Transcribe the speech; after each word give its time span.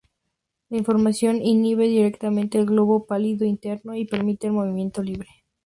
La 0.69 0.79
información 0.79 1.43
inhibe 1.45 1.85
directamente 1.87 2.57
el 2.57 2.65
globo 2.65 3.05
pálido 3.05 3.45
interno 3.45 3.95
y 3.95 4.05
permite 4.07 4.47
el 4.47 4.53
movimiento 4.53 5.03
libre. 5.03 5.29